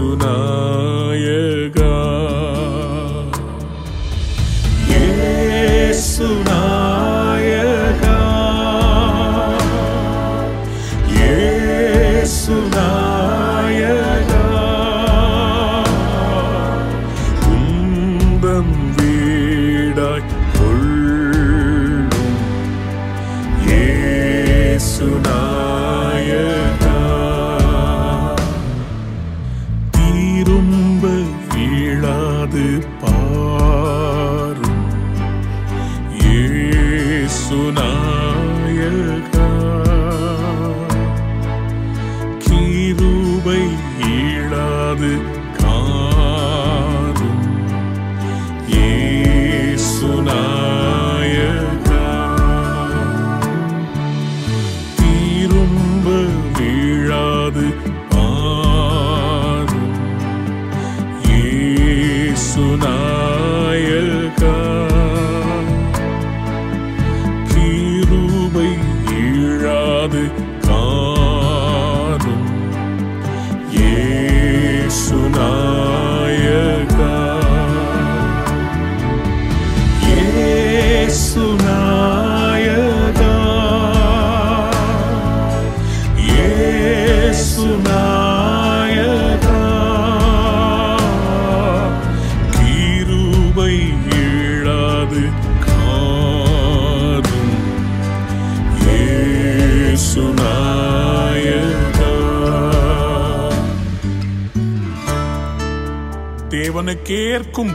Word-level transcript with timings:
سنا 0.00 0.29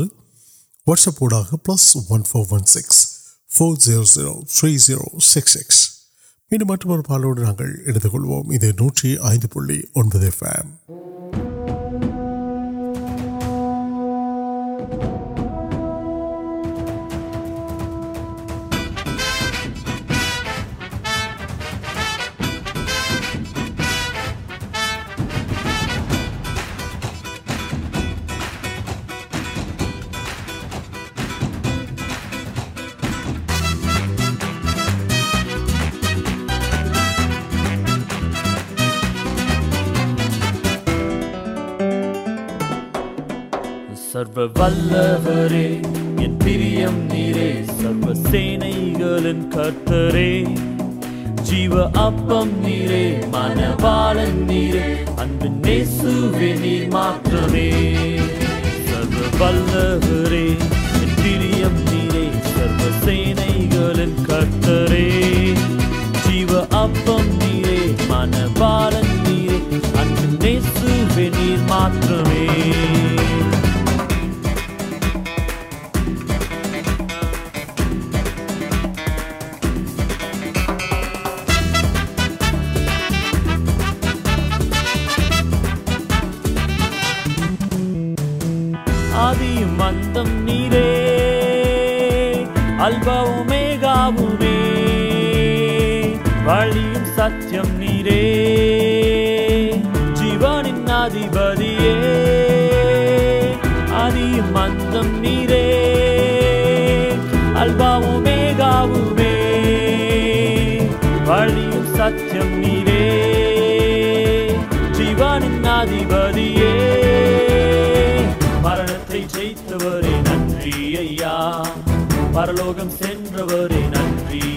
وسپورڈ 0.86 1.34
plus 1.64 1.96
one 2.10 2.22
four 2.22 2.44
one 2.50 2.64
six 2.66 3.06
four 3.56 3.76
zero 3.80 4.04
zero 4.04 4.34
three 4.54 4.78
zero 4.78 5.20
six 5.20 5.52
six 5.52 5.88
مٹھا 6.68 7.00
پالوڈ 7.06 7.38
نوکر 7.38 7.66
میرے 47.08 47.52
سب 47.66 48.30
سینگری 48.30 50.44
جیو 51.42 51.82
آپ 51.94 52.32
من 53.34 53.60
بال 53.80 54.18
میرے 54.32 54.94
نیس 55.56 56.00
پلے 59.38 60.63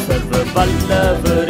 سرو 0.07 0.43
پلب 0.55 1.46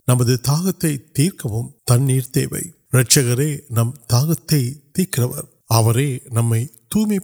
نمبر 0.09 0.37
تیرتے 0.37 0.95
تھی 1.15 1.29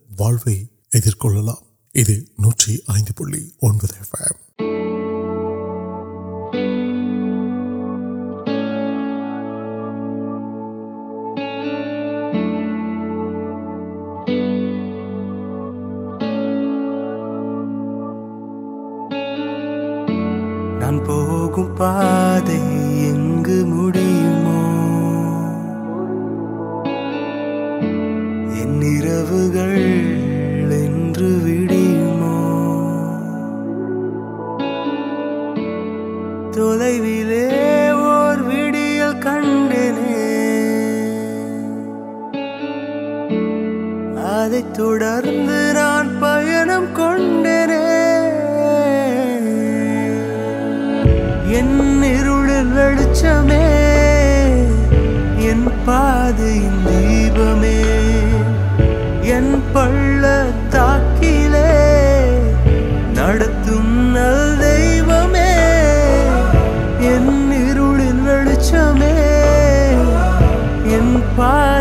اوہ 21.10 21.40
گوپا 21.54 21.90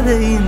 değil 0.07 0.47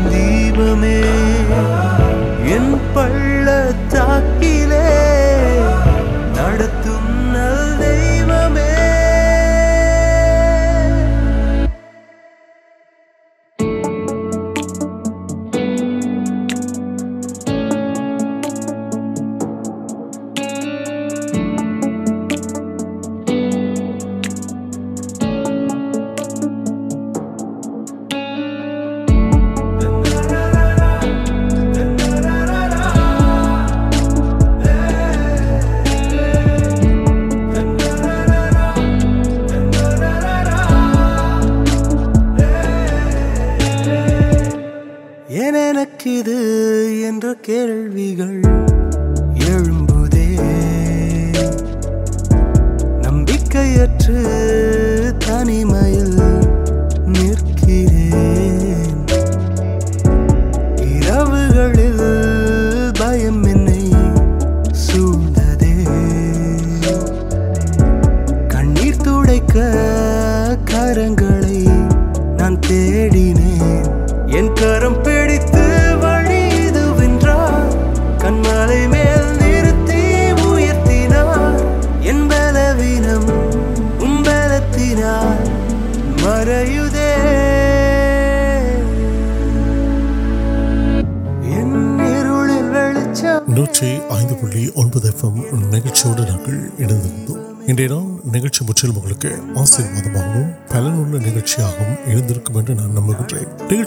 تنیم 55.20 55.74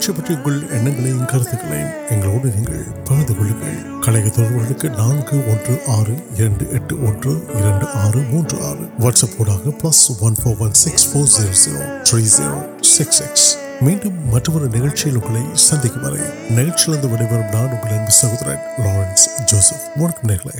நிகழ்ச்சி 0.07 0.17
பற்றி 0.17 0.33
உங்கள் 0.35 0.57
எண்ணங்களையும் 0.75 1.29
கருத்துக்களையும் 1.29 1.93
எங்களோடு 2.13 2.47
நீங்கள் 2.55 2.81
பகிர்ந்து 3.05 3.33
கொள்ளுங்கள் 3.33 3.77
கலைஞர் 4.03 4.35
தொடர்புகளுக்கு 4.35 4.87
நான்கு 4.99 5.37
ஒன்று 5.51 5.75
ஆறு 5.93 6.15
இரண்டு 6.35 6.65
எட்டு 6.77 6.95
ஒன்று 7.07 7.31
இரண்டு 7.55 7.85
ஆறு 8.01 8.19
மூன்று 8.27 8.57
ஆறு 8.67 8.85
வாட்ஸ்அப் 8.99 9.33
ஊடாக 9.39 9.73
plus 9.79 10.03
one 10.27 10.37
four 10.41 10.59
one 10.65 10.75
six 10.81 11.07
four 11.09 11.31
zero 11.33 11.55
zero 11.63 11.81
three 12.09 12.21
zero 12.35 12.59
six 12.89 13.19
six 13.19 13.47
மீண்டும் 13.81 14.19
மற்றொரு 14.33 14.69
நிகழ்ச்சியில் 14.75 15.17
உங்களை 15.21 15.43
சந்திக்கும் 15.65 16.05
வரை 16.05 16.21
நிகழ்ச்சியிலிருந்து 16.53 17.11
வெளிவரும் 17.13 17.51
நான் 17.55 17.73
உங்கள் 17.73 17.97
அன்பு 17.97 18.15
சகோதரன் 18.19 18.63
லாரன்ஸ் 18.83 19.25
ஜோசப் 19.51 19.87
வணக்கம் 19.97 20.31
நேர்களே 20.31 20.60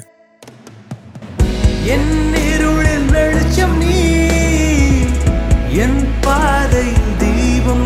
என் 1.93 2.11
இருளில் 2.47 3.09
வெளிச்சம் 3.13 3.77
நீ 3.81 3.95
என் 5.83 6.01
பாதை 6.21 6.87
தீபம் 7.19 7.85